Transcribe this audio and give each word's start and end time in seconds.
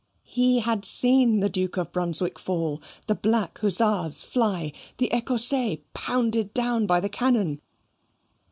He 0.25 0.61
had 0.61 0.83
seen 0.83 1.41
the 1.41 1.47
Duke 1.49 1.77
of 1.77 1.91
Brunswick 1.91 2.39
fall, 2.39 2.81
the 3.05 3.13
black 3.13 3.59
hussars 3.59 4.23
fly, 4.23 4.73
the 4.97 5.11
Ecossais 5.13 5.83
pounded 5.93 6.55
down 6.55 6.87
by 6.87 6.99
the 6.99 7.07
cannon. 7.07 7.61